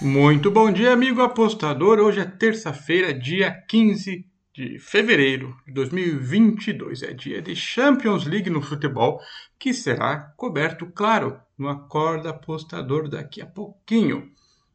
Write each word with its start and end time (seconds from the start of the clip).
Muito 0.00 0.50
bom 0.50 0.70
dia, 0.70 0.92
amigo 0.92 1.22
apostador. 1.22 1.98
Hoje 1.98 2.20
é 2.20 2.24
terça-feira, 2.26 3.14
dia 3.14 3.50
15 3.50 4.26
de 4.54 4.78
fevereiro 4.78 5.56
de 5.66 5.72
2022. 5.72 7.02
É 7.02 7.14
dia 7.14 7.40
de 7.40 7.56
Champions 7.56 8.26
League 8.26 8.50
no 8.50 8.60
futebol, 8.60 9.18
que 9.58 9.72
será 9.72 10.34
coberto, 10.36 10.84
claro, 10.94 11.40
no 11.56 11.66
Acorda 11.66 12.28
Apostador 12.28 13.08
daqui 13.08 13.40
a 13.40 13.46
pouquinho. 13.46 14.30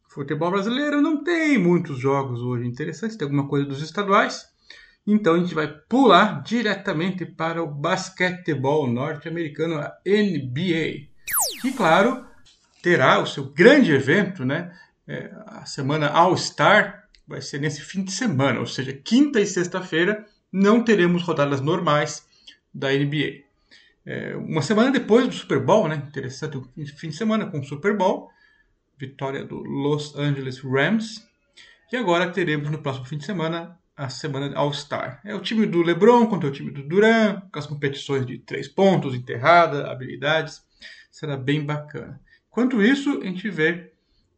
Futebol 0.09 0.49
brasileiro 0.49 0.99
não 0.99 1.23
tem 1.23 1.55
muitos 1.55 1.99
jogos 1.99 2.41
hoje 2.41 2.67
interessantes, 2.67 3.15
tem 3.15 3.25
alguma 3.25 3.47
coisa 3.47 3.67
dos 3.67 3.83
estaduais. 3.83 4.47
Então 5.05 5.35
a 5.35 5.37
gente 5.37 5.53
vai 5.53 5.67
pular 5.67 6.41
diretamente 6.41 7.27
para 7.27 7.61
o 7.61 7.67
basquetebol 7.67 8.87
norte-americano, 8.87 9.79
a 9.79 9.93
NBA. 10.03 11.11
E 11.63 11.71
claro, 11.77 12.25
terá 12.81 13.19
o 13.19 13.27
seu 13.27 13.45
grande 13.45 13.91
evento, 13.91 14.43
né? 14.43 14.75
É, 15.11 15.29
a 15.45 15.65
semana 15.65 16.07
All-Star 16.07 17.05
vai 17.27 17.41
ser 17.41 17.59
nesse 17.59 17.81
fim 17.81 18.01
de 18.01 18.13
semana, 18.13 18.61
ou 18.61 18.65
seja, 18.65 18.93
quinta 18.93 19.41
e 19.41 19.45
sexta-feira 19.45 20.25
não 20.49 20.81
teremos 20.85 21.21
rodadas 21.23 21.59
normais 21.59 22.25
da 22.73 22.89
NBA. 22.93 23.43
É, 24.05 24.37
uma 24.37 24.61
semana 24.61 24.89
depois 24.89 25.27
do 25.27 25.33
Super 25.33 25.59
Bowl, 25.59 25.89
né? 25.89 26.01
Interessante, 26.07 26.57
um 26.57 26.85
fim 26.95 27.09
de 27.09 27.17
semana 27.17 27.45
com 27.45 27.59
o 27.59 27.63
Super 27.65 27.97
Bowl, 27.97 28.29
vitória 28.97 29.43
do 29.43 29.57
Los 29.57 30.15
Angeles 30.15 30.59
Rams. 30.59 31.21
E 31.91 31.97
agora 31.97 32.31
teremos 32.31 32.69
no 32.69 32.81
próximo 32.81 33.05
fim 33.05 33.17
de 33.17 33.25
semana 33.25 33.77
a 33.97 34.07
semana 34.07 34.55
All-Star. 34.55 35.19
É 35.25 35.35
o 35.35 35.41
time 35.41 35.65
do 35.65 35.81
LeBron 35.81 36.25
contra 36.27 36.47
o 36.47 36.53
time 36.53 36.71
do 36.71 36.83
Duran, 36.83 37.41
com 37.51 37.59
as 37.59 37.67
competições 37.67 38.25
de 38.25 38.37
três 38.37 38.69
pontos, 38.69 39.13
enterrada, 39.13 39.91
habilidades. 39.91 40.61
Será 41.11 41.35
bem 41.35 41.65
bacana. 41.65 42.21
Enquanto 42.49 42.81
isso, 42.81 43.19
a 43.21 43.25
gente 43.25 43.49
vê 43.49 43.90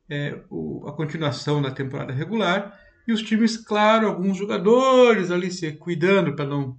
é, 0.09 0.39
o, 0.49 0.87
a 0.87 0.93
continuação 0.93 1.61
da 1.61 1.71
temporada 1.71 2.13
regular 2.13 2.79
e 3.07 3.11
os 3.11 3.21
times, 3.21 3.57
claro, 3.57 4.07
alguns 4.07 4.37
jogadores 4.37 5.29
ali 5.29 5.51
se 5.51 5.71
cuidando 5.73 6.35
para 6.35 6.45
não 6.45 6.77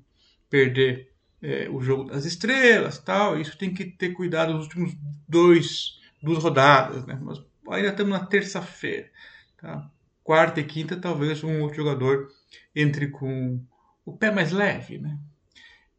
perder 0.49 1.13
é, 1.43 1.69
o 1.69 1.81
jogo 1.81 2.05
das 2.05 2.25
estrelas, 2.25 2.99
tal. 2.99 3.39
Isso 3.39 3.59
tem 3.59 3.73
que 3.73 3.85
ter 3.85 4.11
cuidado 4.11 4.55
nos 4.55 4.65
últimos 4.65 4.97
dois 5.29 6.01
duas 6.23 6.43
rodadas, 6.43 7.05
né? 7.05 7.19
Mas 7.23 7.39
ainda 7.69 7.89
estamos 7.89 8.13
na 8.13 8.25
terça-feira, 8.25 9.11
tá? 9.59 9.91
Quarta 10.23 10.61
e 10.61 10.65
quinta, 10.65 10.97
talvez 10.97 11.45
um 11.45 11.61
outro 11.61 11.77
jogador 11.77 12.29
entre 12.75 13.09
com 13.09 13.63
o 14.07 14.17
pé 14.17 14.31
mais 14.31 14.51
leve, 14.51 14.97
né? 14.97 15.19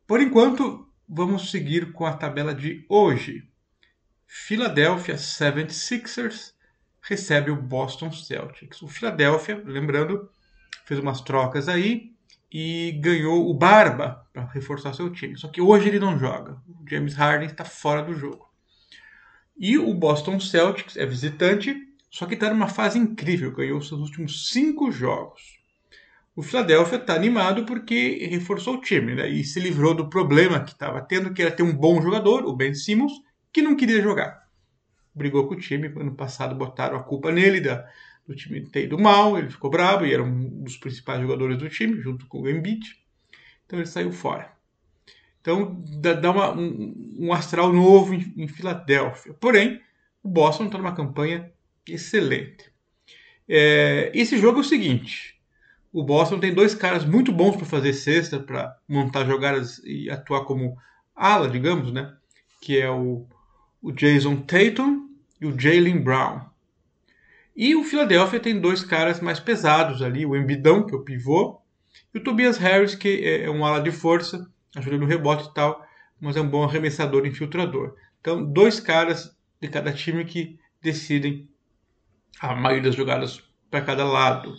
Por 0.07 0.19
enquanto, 0.19 0.89
vamos 1.07 1.51
seguir 1.51 1.91
com 1.91 2.05
a 2.05 2.13
tabela 2.13 2.55
de 2.55 2.83
hoje. 2.89 3.47
Philadelphia 4.25 5.15
76ers 5.15 6.54
recebe 7.07 7.51
o 7.51 7.55
Boston 7.55 8.11
Celtics. 8.11 8.81
O 8.81 8.87
Philadelphia, 8.87 9.61
lembrando, 9.63 10.29
fez 10.85 10.99
umas 10.99 11.21
trocas 11.21 11.69
aí 11.69 12.11
e 12.51 12.93
ganhou 12.99 13.49
o 13.49 13.53
Barba 13.53 14.27
para 14.33 14.45
reforçar 14.45 14.93
seu 14.93 15.11
time. 15.11 15.37
Só 15.37 15.47
que 15.47 15.61
hoje 15.61 15.87
ele 15.87 15.99
não 15.99 16.17
joga. 16.17 16.57
O 16.67 16.89
James 16.89 17.13
Harden 17.13 17.47
está 17.47 17.63
fora 17.63 18.01
do 18.01 18.15
jogo. 18.15 18.49
E 19.57 19.77
o 19.77 19.93
Boston 19.93 20.39
Celtics 20.39 20.97
é 20.97 21.05
visitante, 21.05 21.75
só 22.09 22.25
que 22.25 22.33
está 22.33 22.49
numa 22.49 22.67
fase 22.67 22.97
incrível. 22.97 23.51
Ganhou 23.51 23.81
seus 23.81 24.01
últimos 24.01 24.49
cinco 24.49 24.91
jogos. 24.91 25.59
O 26.35 26.41
Philadelphia 26.41 26.97
está 26.97 27.13
animado 27.13 27.65
porque 27.65 28.27
reforçou 28.29 28.75
o 28.75 28.81
time 28.81 29.15
né? 29.15 29.29
e 29.29 29.43
se 29.43 29.59
livrou 29.59 29.93
do 29.93 30.09
problema 30.09 30.59
que 30.59 30.71
estava 30.71 31.01
tendo, 31.01 31.33
que 31.33 31.41
era 31.41 31.51
ter 31.51 31.63
um 31.63 31.73
bom 31.73 32.01
jogador, 32.01 32.45
o 32.45 32.53
Ben 32.53 32.73
Simmons, 32.73 33.13
que 33.53 33.61
não 33.61 33.75
queria 33.75 34.01
jogar. 34.01 34.44
Brigou 35.15 35.47
com 35.47 35.53
o 35.53 35.59
time, 35.59 35.87
ano 35.87 36.13
passado 36.13 36.53
botaram 36.53 36.97
a 36.97 37.03
culpa 37.03 37.31
nele 37.31 37.61
da, 37.61 37.87
do 38.27 38.35
time 38.35 38.61
ter 38.61 38.83
ido 38.83 38.99
mal, 38.99 39.37
ele 39.37 39.49
ficou 39.49 39.69
bravo 39.69 40.05
e 40.05 40.13
era 40.13 40.21
um 40.21 40.63
dos 40.63 40.77
principais 40.77 41.21
jogadores 41.21 41.57
do 41.57 41.69
time, 41.69 42.01
junto 42.01 42.27
com 42.27 42.41
o 42.41 42.49
Embiid. 42.49 42.85
Então 43.65 43.79
ele 43.79 43.87
saiu 43.87 44.11
fora. 44.11 44.51
Então 45.41 45.81
dá, 46.01 46.31
uma, 46.31 46.51
um, 46.51 47.15
um, 47.19 47.33
astral 47.33 47.71
novo 47.71 48.13
em, 48.13 48.33
em 48.35 48.47
Filadélfia. 48.47 49.33
Porém, 49.33 49.79
o 50.21 50.27
Boston 50.27 50.65
está 50.65 50.77
numa 50.77 50.95
campanha 50.95 51.51
excelente. 51.87 52.71
É, 53.47 54.11
esse 54.13 54.37
jogo 54.37 54.57
é 54.57 54.61
o 54.61 54.65
seguinte: 54.65 55.39
o 55.93 56.03
Boston 56.03 56.39
tem 56.39 56.53
dois 56.53 56.73
caras 56.75 57.05
muito 57.05 57.31
bons 57.31 57.55
para 57.55 57.65
fazer 57.65 57.93
cesta, 57.93 58.39
para 58.39 58.75
montar 58.87 59.25
jogadas 59.25 59.79
e 59.85 60.09
atuar 60.09 60.45
como 60.45 60.75
ala, 61.15 61.47
digamos, 61.47 61.93
né? 61.93 62.15
Que 62.59 62.79
é 62.79 62.89
o 62.89 63.27
o 63.85 63.91
Jason 63.91 64.37
Tatum 64.37 65.04
e 65.39 65.45
o 65.45 65.59
Jalen 65.59 66.01
Brown. 66.01 66.41
E 67.55 67.75
o 67.75 67.83
Philadelphia 67.83 68.39
tem 68.39 68.59
dois 68.59 68.83
caras 68.83 69.21
mais 69.21 69.39
pesados 69.39 70.01
ali, 70.01 70.25
o 70.25 70.35
Embidão, 70.35 70.85
que 70.85 70.93
é 70.93 70.97
o 70.97 71.03
pivô, 71.03 71.61
e 72.13 72.17
o 72.17 72.23
Tobias 72.23 72.57
Harris, 72.57 72.95
que 72.95 73.23
é, 73.23 73.43
é 73.43 73.49
um 73.49 73.65
ala 73.65 73.81
de 73.81 73.91
força, 73.91 74.49
ajuda 74.75 74.97
no 74.97 75.05
rebote 75.05 75.47
e 75.49 75.53
tal, 75.53 75.85
mas 76.19 76.35
é 76.35 76.41
um 76.41 76.49
bom 76.49 76.63
arremessador 76.63 77.25
infiltrador. 77.25 77.95
Então, 78.19 78.43
dois 78.43 78.79
caras 78.79 79.35
de 79.61 79.67
cada 79.67 79.93
time 79.93 80.25
que 80.25 80.59
decidem 80.81 81.47
a 82.39 82.55
maioria 82.55 82.83
das 82.83 82.95
jogadas 82.95 83.41
para 83.69 83.81
cada 83.81 84.03
lado. 84.03 84.53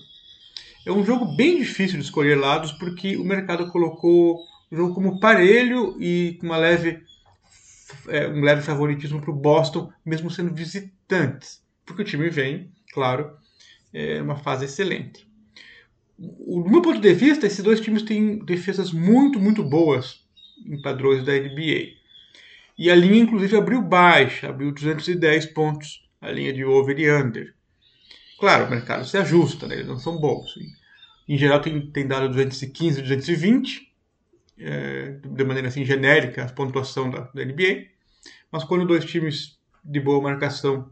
É 0.86 0.92
um 0.92 1.04
jogo 1.04 1.36
bem 1.36 1.58
difícil 1.58 1.98
de 1.98 2.04
escolher 2.04 2.36
lados 2.36 2.72
porque 2.72 3.16
o 3.16 3.24
mercado 3.24 3.70
colocou 3.70 4.38
o 4.70 4.76
jogo 4.76 4.94
como 4.94 5.20
parelho 5.20 5.96
e 6.00 6.36
com 6.40 6.46
uma 6.46 6.56
leve 6.56 7.02
é, 8.08 8.28
um 8.28 8.40
leve 8.40 8.62
favoritismo 8.62 9.20
para 9.20 9.30
o 9.30 9.36
Boston, 9.36 9.92
mesmo 10.04 10.30
sendo 10.30 10.54
visitantes, 10.54 11.62
porque 11.84 12.02
o 12.02 12.04
time 12.04 12.28
vem, 12.30 12.70
claro, 12.92 13.36
é 13.92 14.20
uma 14.20 14.36
fase 14.36 14.64
excelente. 14.64 15.26
Do 16.18 16.70
meu 16.70 16.80
ponto 16.80 17.00
de 17.00 17.12
vista, 17.12 17.46
esses 17.46 17.62
dois 17.62 17.80
times 17.80 18.02
têm 18.02 18.38
defesas 18.44 18.92
muito, 18.92 19.38
muito 19.38 19.62
boas 19.62 20.24
em 20.64 20.80
padrões 20.80 21.24
da 21.24 21.32
NBA. 21.32 21.94
E 22.78 22.90
a 22.90 22.94
linha, 22.94 23.22
inclusive, 23.22 23.56
abriu 23.56 23.80
baixa, 23.82 24.48
abriu 24.48 24.72
210 24.72 25.46
pontos, 25.46 26.06
a 26.20 26.30
linha 26.30 26.52
de 26.52 26.64
over 26.64 26.98
e 26.98 27.10
under. 27.10 27.54
Claro, 28.38 28.66
o 28.66 28.70
mercado 28.70 29.06
se 29.06 29.16
ajusta, 29.16 29.66
né? 29.66 29.76
eles 29.76 29.86
não 29.86 29.98
são 29.98 30.18
bons. 30.18 30.54
Em 31.28 31.38
geral, 31.38 31.60
tem, 31.60 31.90
tem 31.90 32.06
dado 32.06 32.28
215, 32.28 33.02
220, 33.02 33.85
é, 34.58 35.18
de 35.24 35.44
maneira 35.44 35.68
assim 35.68 35.84
genérica 35.84 36.44
a 36.44 36.52
pontuação 36.52 37.10
da, 37.10 37.30
da 37.34 37.44
NBA, 37.44 37.86
mas 38.50 38.64
quando 38.64 38.86
dois 38.86 39.04
times 39.04 39.58
de 39.84 40.00
boa 40.00 40.22
marcação 40.22 40.90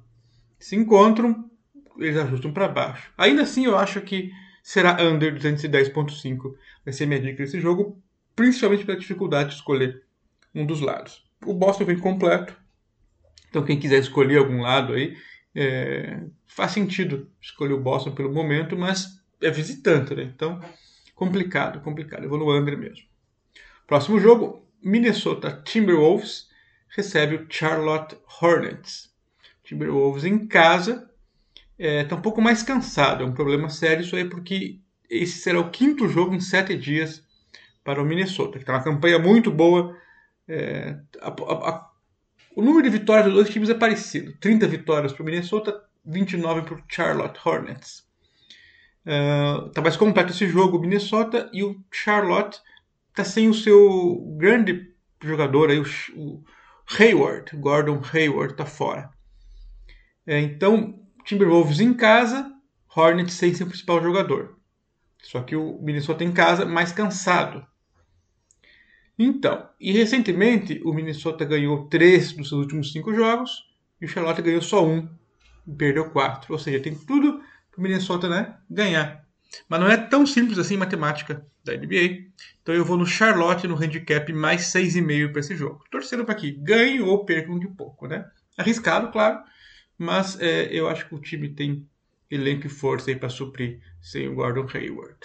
se 0.59 0.77
encontram, 0.77 1.51
eles 1.99 2.17
ajustam 2.17 2.53
para 2.53 2.69
baixo. 2.69 3.13
Ainda 3.17 3.43
assim, 3.43 3.65
eu 3.65 3.77
acho 3.77 4.01
que 4.01 4.31
será 4.63 5.03
under 5.03 5.35
210.5. 5.35 6.55
Vai 6.85 6.93
ser 6.93 7.07
minha 7.07 7.21
dica 7.21 7.43
desse 7.43 7.61
jogo, 7.61 8.03
principalmente 8.35 8.85
pela 8.85 8.99
dificuldade 8.99 9.51
de 9.51 9.57
escolher 9.57 10.03
um 10.55 10.65
dos 10.65 10.81
lados. 10.81 11.25
O 11.45 11.53
Boston 11.53 11.85
vem 11.85 11.99
completo, 11.99 12.57
então 13.49 13.65
quem 13.65 13.79
quiser 13.79 13.99
escolher 13.99 14.39
algum 14.39 14.63
lado 14.63 14.95
aí, 14.95 15.17
é, 15.55 16.23
faz 16.47 16.73
sentido 16.73 17.31
escolher 17.41 17.75
o 17.75 17.81
Boston 17.81 18.13
pelo 18.13 18.33
momento, 18.33 18.77
mas 18.77 19.21
é 19.41 19.51
visitante, 19.51 20.15
né? 20.15 20.25
Então, 20.35 20.61
complicado, 21.15 21.81
complicado. 21.81 22.25
Eu 22.25 22.31
vou 22.31 22.39
no 22.39 22.51
under 22.53 22.77
mesmo. 22.77 23.14
Próximo 23.87 24.19
jogo, 24.19 24.67
Minnesota 24.83 25.63
Timberwolves 25.65 26.49
recebe 26.89 27.37
o 27.37 27.47
Charlotte 27.49 28.17
Hornets. 28.41 29.13
Timberwolves 29.63 30.25
em 30.25 30.47
casa 30.47 31.11
está 31.79 31.85
é, 31.87 32.05
tá 32.05 32.17
um 32.17 32.21
pouco 32.21 32.41
mais 32.41 32.63
cansado, 32.63 33.25
é 33.25 33.27
um 33.27 33.35
problema 33.35 33.69
sério 33.69 34.05
isso 34.05 34.15
aí 34.15 34.25
porque 34.25 34.79
esse 35.11 35.39
será 35.39 35.61
o 35.61 35.71
quinto 35.71 36.09
jogo 36.09 36.35
em 36.35 36.41
sete 36.41 36.77
dias 36.77 37.23
para 37.83 38.01
o 38.01 38.05
Minnesota, 38.05 38.53
que 38.53 38.59
está 38.59 38.73
uma 38.73 38.83
campanha 38.83 39.19
muito 39.19 39.51
boa. 39.51 39.97
É, 40.49 40.97
a, 41.21 41.29
a, 41.29 41.69
a, 41.71 41.91
o 42.57 42.63
número 42.63 42.85
de 42.85 42.99
vitórias 42.99 43.27
dos 43.27 43.35
dois 43.35 43.51
times 43.51 43.69
é 43.69 43.75
parecido: 43.75 44.35
30 44.41 44.67
vitórias 44.67 45.13
para 45.13 45.23
o 45.23 45.27
Minnesota, 45.27 45.83
29 46.05 46.63
para 46.63 46.75
o 46.75 46.83
Charlotte 46.89 47.39
Hornets. 47.45 48.05
Está 49.05 49.81
uh, 49.81 49.85
mais 49.85 49.97
completo 49.97 50.33
esse 50.33 50.49
jogo, 50.49 50.79
o 50.79 50.81
Minnesota 50.81 51.51
e 51.53 51.63
o 51.63 51.79
Charlotte 51.93 52.59
está 53.15 53.25
sem 53.25 53.49
o 53.49 53.55
seu 53.55 54.35
grande 54.37 54.93
jogador 55.23 55.71
aí, 55.71 55.79
o, 55.79 55.85
o 56.17 56.45
Hayward, 56.99 57.57
Gordon 57.57 58.03
Hayward 58.13 58.53
está 58.53 58.67
fora. 58.67 59.09
É, 60.27 60.41
então, 60.41 61.01
Timberwolves 61.25 61.79
em 61.79 61.95
casa, 61.95 62.53
Hornets 62.95 63.35
sem 63.35 63.55
seu 63.55 63.67
principal 63.67 64.03
jogador. 64.03 64.59
Só 65.23 65.41
que 65.43 65.55
o 65.55 65.81
Minnesota 65.81 66.25
em 66.25 66.33
casa 66.33 66.67
mais 66.67 66.93
cansado. 66.93 67.65
Então, 69.17 69.69
e 69.79 69.93
recentemente 69.93 70.83
o 70.85 70.93
Minnesota 70.93 71.45
ganhou 71.45 71.87
três 71.87 72.33
dos 72.33 72.49
seus 72.49 72.61
últimos 72.63 72.93
cinco 72.93 73.15
jogos 73.15 73.65
e 74.01 74.07
o 74.07 74.09
Charlotte 74.09 74.43
ganhou 74.43 74.61
só 74.61 74.85
um 74.85 75.09
perdeu 75.79 76.11
quatro. 76.11 76.53
Ou 76.53 76.59
seja, 76.59 76.83
tem 76.83 76.97
tudo 76.97 77.41
para 77.71 77.79
o 77.79 77.83
Minnesota 77.83 78.29
né, 78.29 78.57
ganhar. 78.69 79.24
Mas 79.69 79.81
não 79.81 79.89
é 79.89 79.97
tão 79.97 80.27
simples 80.27 80.59
assim 80.59 80.77
matemática 80.77 81.45
da 81.65 81.75
NBA. 81.77 82.27
Então 82.63 82.75
eu 82.75 82.85
vou 82.85 82.97
no 82.97 83.07
Charlotte 83.07 83.67
no 83.67 83.77
handicap 83.77 84.33
mais 84.33 84.73
6,5 84.73 85.31
para 85.31 85.41
esse 85.41 85.57
jogo. 85.57 85.85
Torcendo 85.91 86.25
para 86.25 86.35
que 86.35 86.51
ganhe 86.51 87.01
ou 87.01 87.25
perca 87.25 87.51
um 87.51 87.59
de 87.59 87.69
pouco, 87.69 88.07
né? 88.07 88.27
Arriscado, 88.57 89.11
claro, 89.11 89.43
mas 89.99 90.41
é, 90.41 90.69
eu 90.71 90.89
acho 90.89 91.09
que 91.09 91.15
o 91.15 91.21
time 91.21 91.49
tem 91.49 91.89
elenco 92.31 92.67
e 92.67 92.71
força 92.71 93.11
aí 93.11 93.17
para 93.17 93.29
suprir 93.29 93.81
sem 94.01 94.29
o 94.29 94.35
Gordon 94.35 94.67
Hayward. 94.73 95.19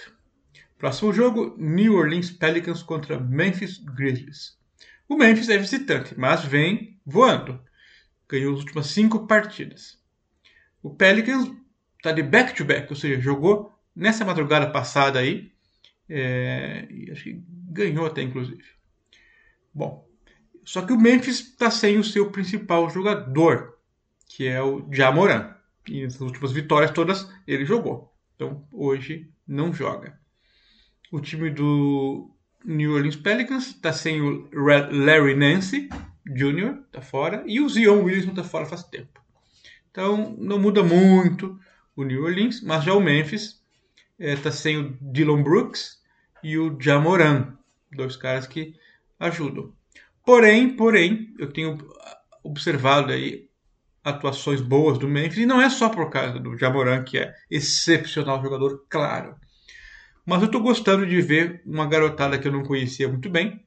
Próximo 0.78 1.12
jogo, 1.12 1.54
New 1.58 1.94
Orleans 1.94 2.30
Pelicans 2.30 2.82
contra 2.82 3.20
Memphis 3.20 3.78
Grizzlies. 3.78 4.58
O 5.08 5.16
Memphis 5.16 5.48
é 5.48 5.58
visitante, 5.58 6.18
mas 6.18 6.44
vem 6.44 6.98
voando. 7.04 7.60
Ganhou 8.28 8.54
as 8.54 8.60
últimas 8.60 8.86
cinco 8.86 9.26
partidas. 9.26 9.98
O 10.82 10.88
Pelicans 10.94 11.50
está 11.96 12.12
de 12.12 12.22
back-to-back, 12.22 12.82
-back, 12.82 12.90
ou 12.90 12.96
seja, 12.96 13.20
jogou 13.20 13.70
nessa 13.94 14.24
madrugada 14.24 14.70
passada 14.70 15.18
aí. 15.18 15.52
É, 16.08 16.88
acho 17.12 17.24
que 17.24 17.42
ganhou 17.70 18.06
até, 18.06 18.22
inclusive. 18.22 18.64
Bom, 19.72 20.08
só 20.64 20.82
que 20.82 20.92
o 20.92 21.00
Memphis 21.00 21.40
está 21.40 21.70
sem 21.70 21.98
o 21.98 22.04
seu 22.04 22.30
principal 22.30 22.90
jogador, 22.90 23.78
que 24.26 24.46
é 24.46 24.62
o 24.62 24.86
Jamoran. 24.92 25.54
E 25.88 26.02
nas 26.02 26.20
últimas 26.20 26.52
vitórias 26.52 26.90
todas 26.90 27.28
ele 27.46 27.64
jogou. 27.64 28.12
Então 28.34 28.66
hoje 28.72 29.30
não 29.46 29.72
joga. 29.72 30.18
O 31.10 31.20
time 31.20 31.50
do 31.50 32.30
New 32.64 32.92
Orleans 32.94 33.16
Pelicans 33.16 33.68
está 33.68 33.92
sem 33.92 34.20
o 34.20 34.48
Larry 34.52 35.34
Nance 35.34 35.88
Jr., 36.26 36.82
está 36.86 37.00
fora, 37.00 37.42
e 37.46 37.60
o 37.60 37.68
Zion 37.68 38.02
Williamson 38.02 38.30
está 38.30 38.44
fora 38.44 38.66
faz 38.66 38.84
tempo. 38.84 39.20
Então 39.90 40.36
não 40.38 40.58
muda 40.58 40.82
muito 40.82 41.58
o 41.96 42.04
New 42.04 42.22
Orleans, 42.22 42.60
mas 42.62 42.84
já 42.84 42.94
o 42.94 43.00
Memphis 43.00 43.59
está 44.20 44.50
é, 44.50 44.52
sem 44.52 44.76
o 44.76 44.98
Dylan 45.00 45.42
Brooks 45.42 45.98
e 46.44 46.58
o 46.58 46.78
Jamoran, 46.78 47.54
dois 47.90 48.16
caras 48.16 48.46
que 48.46 48.74
ajudam. 49.18 49.72
Porém, 50.24 50.76
porém, 50.76 51.34
eu 51.38 51.50
tenho 51.50 51.78
observado 52.44 53.12
aí 53.12 53.48
atuações 54.04 54.60
boas 54.60 54.98
do 54.98 55.08
Memphis, 55.08 55.38
e 55.38 55.46
não 55.46 55.60
é 55.60 55.68
só 55.68 55.88
por 55.88 56.10
causa 56.10 56.38
do 56.38 56.56
Jamoran, 56.56 57.02
que 57.02 57.18
é 57.18 57.34
excepcional 57.50 58.42
jogador, 58.42 58.84
claro. 58.88 59.34
Mas 60.24 60.40
eu 60.40 60.46
estou 60.46 60.60
gostando 60.60 61.06
de 61.06 61.20
ver 61.20 61.62
uma 61.66 61.86
garotada 61.86 62.38
que 62.38 62.46
eu 62.46 62.52
não 62.52 62.62
conhecia 62.62 63.08
muito 63.08 63.28
bem. 63.28 63.64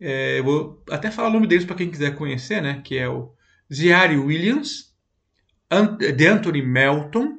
É, 0.00 0.38
eu 0.38 0.44
vou 0.44 0.82
até 0.90 1.10
falar 1.10 1.28
o 1.28 1.32
nome 1.32 1.46
deles 1.46 1.64
para 1.64 1.76
quem 1.76 1.90
quiser 1.90 2.14
conhecer, 2.16 2.60
né? 2.60 2.82
Que 2.84 2.98
é 2.98 3.08
o 3.08 3.32
Ziari 3.72 4.16
Williams, 4.16 4.94
de 5.98 6.26
Anthony 6.26 6.62
Melton 6.62 7.38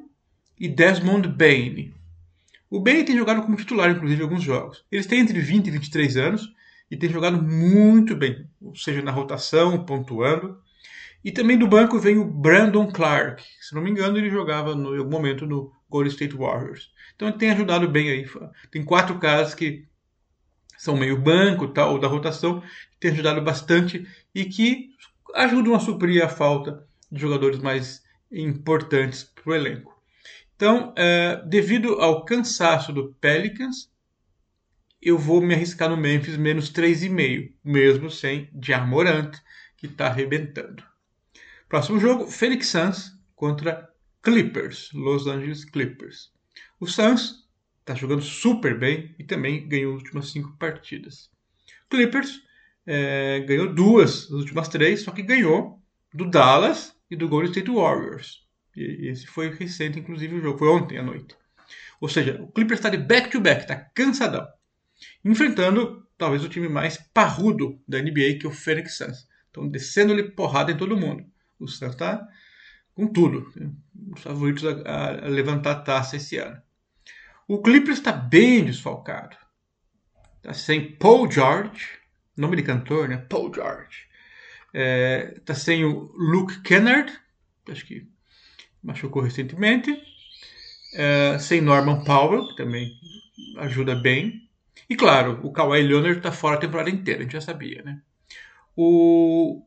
e 0.58 0.68
Desmond 0.68 1.28
Bain. 1.28 1.95
O 2.76 2.80
Bain 2.80 3.06
tem 3.06 3.16
jogado 3.16 3.40
como 3.40 3.56
titular, 3.56 3.90
inclusive, 3.90 4.20
em 4.20 4.24
alguns 4.24 4.42
jogos. 4.42 4.84
Eles 4.92 5.06
têm 5.06 5.20
entre 5.20 5.40
20 5.40 5.68
e 5.68 5.70
23 5.70 6.14
anos 6.18 6.52
e 6.90 6.96
têm 6.98 7.08
jogado 7.08 7.42
muito 7.42 8.14
bem, 8.14 8.46
ou 8.60 8.76
seja, 8.76 9.00
na 9.00 9.10
rotação, 9.10 9.82
pontuando. 9.82 10.60
E 11.24 11.32
também 11.32 11.56
do 11.56 11.66
banco 11.66 11.98
vem 11.98 12.18
o 12.18 12.24
Brandon 12.26 12.86
Clark. 12.92 13.42
Se 13.62 13.74
não 13.74 13.80
me 13.80 13.90
engano, 13.90 14.18
ele 14.18 14.28
jogava 14.28 14.74
no, 14.74 14.94
em 14.94 14.98
algum 14.98 15.10
momento 15.10 15.46
no 15.46 15.72
Golden 15.88 16.12
State 16.12 16.36
Warriors. 16.36 16.92
Então 17.14 17.28
ele 17.28 17.38
tem 17.38 17.50
ajudado 17.50 17.88
bem 17.88 18.10
aí. 18.10 18.28
Tem 18.70 18.84
quatro 18.84 19.18
caras 19.18 19.54
que 19.54 19.86
são 20.76 20.98
meio 20.98 21.16
banco 21.16 21.68
tal, 21.68 21.98
da 21.98 22.06
rotação, 22.06 22.60
que 22.60 23.00
tem 23.00 23.10
ajudado 23.10 23.40
bastante 23.40 24.06
e 24.34 24.44
que 24.44 24.90
ajudam 25.34 25.74
a 25.74 25.80
suprir 25.80 26.22
a 26.22 26.28
falta 26.28 26.86
de 27.10 27.22
jogadores 27.22 27.58
mais 27.58 28.04
importantes 28.30 29.24
para 29.24 29.50
o 29.50 29.54
elenco. 29.54 29.95
Então, 30.56 30.94
é, 30.96 31.42
devido 31.46 32.00
ao 32.00 32.24
cansaço 32.24 32.90
do 32.90 33.12
Pelicans, 33.20 33.90
eu 35.02 35.18
vou 35.18 35.42
me 35.42 35.54
arriscar 35.54 35.90
no 35.90 35.96
Memphis 35.98 36.38
menos 36.38 36.72
3,5, 36.72 37.52
mesmo 37.62 38.10
sem 38.10 38.50
Jamorant, 38.60 39.32
que 39.76 39.86
está 39.86 40.06
arrebentando. 40.06 40.82
Próximo 41.68 42.00
jogo, 42.00 42.26
Phoenix 42.26 42.68
Suns 42.68 43.12
contra 43.34 43.86
Clippers, 44.22 44.90
Los 44.94 45.26
Angeles 45.26 45.64
Clippers. 45.64 46.32
O 46.80 46.86
Suns 46.86 47.46
está 47.80 47.94
jogando 47.94 48.22
super 48.22 48.78
bem 48.78 49.14
e 49.18 49.24
também 49.24 49.68
ganhou 49.68 49.94
as 49.94 50.02
últimas 50.02 50.30
cinco 50.30 50.56
partidas. 50.56 51.30
Clippers 51.90 52.40
é, 52.86 53.40
ganhou 53.40 53.74
duas 53.74 54.22
das 54.22 54.40
últimas 54.40 54.68
três, 54.68 55.02
só 55.02 55.10
que 55.10 55.22
ganhou 55.22 55.82
do 56.14 56.24
Dallas 56.24 56.96
e 57.10 57.16
do 57.16 57.28
Golden 57.28 57.50
State 57.50 57.70
Warriors. 57.70 58.45
Esse 58.76 59.26
foi 59.26 59.50
recente, 59.54 59.98
inclusive, 59.98 60.36
o 60.36 60.42
jogo. 60.42 60.58
Foi 60.58 60.68
ontem 60.68 60.98
à 60.98 61.02
noite. 61.02 61.36
Ou 62.00 62.08
seja, 62.08 62.40
o 62.42 62.48
Clippers 62.48 62.78
está 62.78 62.90
de 62.90 62.98
back-to-back, 62.98 63.62
está 63.62 63.76
cansadão. 63.76 64.46
Enfrentando 65.24 66.06
talvez 66.18 66.44
o 66.44 66.48
time 66.48 66.68
mais 66.68 66.96
parrudo 67.12 67.80
da 67.86 68.00
NBA, 68.00 68.38
que 68.38 68.46
é 68.46 68.48
o 68.48 68.52
Phoenix 68.52 68.96
Suns. 68.96 69.28
Estão 69.46 69.68
descendo-lhe 69.68 70.22
porrada 70.30 70.72
em 70.72 70.76
todo 70.76 70.96
mundo. 70.96 71.24
O 71.58 71.66
Suns 71.66 71.92
está 71.92 72.26
com 72.94 73.06
tudo. 73.06 73.50
Os 74.14 74.22
favoritos 74.22 74.64
a, 74.64 75.24
a, 75.24 75.28
levantar 75.28 75.72
a 75.72 75.80
taça 75.80 76.16
esse 76.16 76.36
ano. 76.36 76.60
O 77.48 77.62
Clippers 77.62 77.98
está 77.98 78.12
bem 78.12 78.64
desfalcado. 78.64 79.36
Está 80.36 80.52
sem 80.52 80.96
Paul 80.96 81.30
George, 81.30 81.86
nome 82.36 82.56
de 82.56 82.62
cantor, 82.62 83.08
né? 83.08 83.16
Paul 83.16 83.52
George. 83.52 84.06
Está 84.66 84.78
é, 84.78 85.40
tá 85.44 85.54
sem 85.54 85.84
o 85.84 86.12
Luke 86.14 86.60
Kennard, 86.60 87.12
acho 87.70 87.86
que 87.86 88.08
machucou 88.86 89.22
recentemente. 89.22 89.94
É, 90.94 91.38
sem 91.38 91.60
Norman 91.60 92.04
Powell, 92.04 92.48
que 92.48 92.56
também 92.56 92.92
ajuda 93.58 93.94
bem. 93.94 94.48
E 94.88 94.96
claro, 94.96 95.40
o 95.42 95.52
Kawhi 95.52 95.82
Leonard 95.82 96.18
está 96.18 96.32
fora 96.32 96.56
a 96.56 96.60
temporada 96.60 96.88
inteira, 96.88 97.20
a 97.20 97.22
gente 97.24 97.32
já 97.32 97.40
sabia, 97.40 97.82
né? 97.82 98.00
O, 98.76 99.62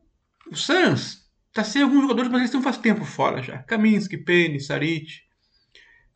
o 0.50 0.56
Suns 0.56 1.20
Tá 1.52 1.64
sem 1.64 1.82
alguns 1.82 2.02
jogadores, 2.02 2.30
mas 2.30 2.40
eles 2.40 2.48
estão 2.50 2.62
faz 2.62 2.78
tempo 2.78 3.04
fora 3.04 3.42
já. 3.42 3.58
Kaminsky, 3.64 4.16
Penny, 4.16 4.60
Saric. 4.60 5.22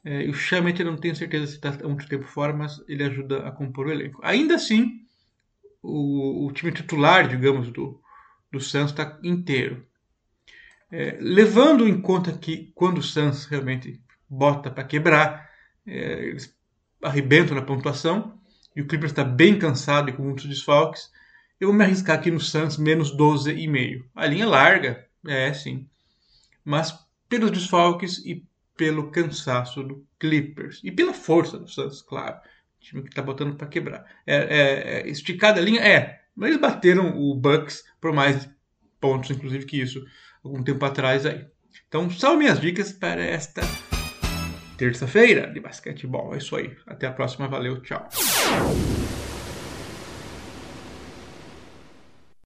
É, 0.04 0.28
o 0.28 0.34
Chamet 0.34 0.84
não 0.84 0.96
tenho 0.96 1.16
certeza 1.16 1.46
se 1.46 1.54
está 1.54 1.70
há 1.70 1.88
muito 1.88 2.08
tempo 2.08 2.24
fora, 2.24 2.52
mas 2.52 2.82
ele 2.86 3.02
ajuda 3.02 3.48
a 3.48 3.50
compor 3.50 3.86
o 3.86 3.90
elenco. 3.90 4.20
Ainda 4.22 4.54
assim, 4.54 5.00
o, 5.82 6.46
o 6.46 6.52
time 6.52 6.70
titular, 6.70 7.26
digamos, 7.26 7.70
do, 7.72 8.00
do 8.52 8.58
está 8.58 9.18
inteiro. 9.24 9.84
É, 10.96 11.18
levando 11.20 11.88
em 11.88 12.00
conta 12.00 12.30
que 12.30 12.70
quando 12.72 12.98
o 12.98 13.02
Suns 13.02 13.46
realmente 13.46 14.00
bota 14.30 14.70
para 14.70 14.84
quebrar, 14.84 15.50
é, 15.84 16.26
eles 16.26 16.56
arrebentam 17.02 17.56
na 17.56 17.62
pontuação, 17.62 18.38
e 18.76 18.80
o 18.80 18.86
Clippers 18.86 19.10
está 19.10 19.24
bem 19.24 19.58
cansado 19.58 20.08
e 20.08 20.12
com 20.12 20.22
muitos 20.22 20.44
desfalques, 20.46 21.10
eu 21.58 21.66
vou 21.66 21.76
me 21.76 21.82
arriscar 21.82 22.16
aqui 22.16 22.30
no 22.30 22.38
Suns 22.38 22.76
menos 22.76 23.12
12,5. 23.16 24.04
A 24.14 24.24
linha 24.24 24.46
larga, 24.46 25.04
é, 25.26 25.52
sim. 25.52 25.84
Mas 26.64 26.96
pelos 27.28 27.50
desfalques 27.50 28.18
e 28.24 28.46
pelo 28.76 29.10
cansaço 29.10 29.82
do 29.82 30.06
Clippers. 30.16 30.80
E 30.84 30.92
pela 30.92 31.12
força 31.12 31.58
do 31.58 31.66
Suns, 31.66 32.02
claro. 32.02 32.36
O 32.36 32.80
time 32.80 33.02
que 33.02 33.08
está 33.08 33.20
botando 33.20 33.56
para 33.56 33.66
quebrar. 33.66 34.04
É, 34.24 34.36
é, 34.36 35.00
é, 35.00 35.08
esticada 35.08 35.60
a 35.60 35.64
linha? 35.64 35.80
É. 35.80 36.20
Mas 36.36 36.50
eles 36.50 36.60
bateram 36.60 37.18
o 37.18 37.34
Bucks 37.34 37.82
por 38.00 38.12
mais 38.12 38.48
pontos, 39.00 39.30
inclusive, 39.30 39.66
que 39.66 39.80
isso, 39.80 40.00
algum 40.44 40.62
tempo 40.62 40.84
atrás 40.84 41.24
aí. 41.26 41.46
Então, 41.88 42.10
são 42.10 42.36
minhas 42.36 42.60
dicas 42.60 42.92
para 42.92 43.22
esta 43.22 43.62
terça-feira 44.76 45.52
de 45.52 45.60
basquetebol. 45.60 46.34
É 46.34 46.38
isso 46.38 46.54
aí. 46.56 46.76
Até 46.86 47.06
a 47.06 47.12
próxima. 47.12 47.48
Valeu. 47.48 47.80
Tchau. 47.82 48.08